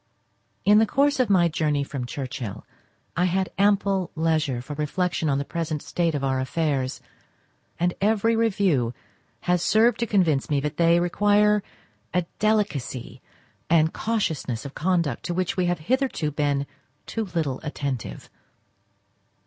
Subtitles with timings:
[0.65, 2.65] In the course of my journey from Churchhill
[3.15, 7.01] I had ample leisure for reflection on the present state of our affairs,
[7.79, 8.95] and every review
[9.41, 11.61] has served to convince me that they require
[12.15, 13.21] a delicacy
[13.69, 16.65] and cautiousness of conduct to which we have hitherto been
[17.05, 18.27] too little attentive.